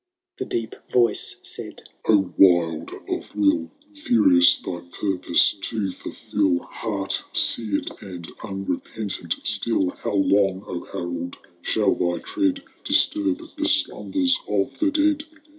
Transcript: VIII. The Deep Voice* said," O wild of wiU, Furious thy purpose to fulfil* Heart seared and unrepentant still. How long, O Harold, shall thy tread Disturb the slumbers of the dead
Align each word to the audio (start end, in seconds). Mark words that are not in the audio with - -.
VIII. 0.01 0.35
The 0.39 0.45
Deep 0.49 0.75
Voice* 0.89 1.35
said," 1.43 1.83
O 2.09 2.33
wild 2.35 2.89
of 3.07 3.33
wiU, 3.33 3.69
Furious 3.93 4.55
thy 4.57 4.79
purpose 4.99 5.53
to 5.53 5.91
fulfil* 5.91 6.57
Heart 6.57 7.21
seared 7.33 7.91
and 8.01 8.27
unrepentant 8.43 9.35
still. 9.43 9.91
How 9.91 10.15
long, 10.15 10.63
O 10.65 10.85
Harold, 10.85 11.37
shall 11.61 11.93
thy 11.93 12.17
tread 12.17 12.63
Disturb 12.83 13.43
the 13.55 13.65
slumbers 13.65 14.39
of 14.47 14.79
the 14.79 14.89
dead 14.89 15.23